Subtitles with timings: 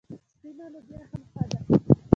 [0.33, 1.59] سپینه لوبیا هم ښه ده.